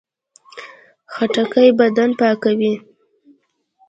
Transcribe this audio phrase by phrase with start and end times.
[1.13, 2.73] خټکی بدن پاکوي.